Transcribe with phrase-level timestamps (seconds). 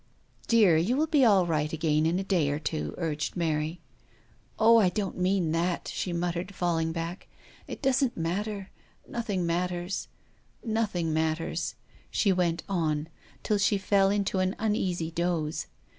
[0.19, 3.81] *" Dear, you will be all right again in a day or two," urged Mary."
[4.57, 4.79] Oh!
[4.79, 7.17] I don't mean that," she muttered, tossing over,
[7.67, 8.71] "It doesn't matter;
[9.07, 10.07] nothing matters,
[10.65, 11.75] nothing matters,"
[12.09, 15.67] she went on mut tering, till she fell into an uneasy doze.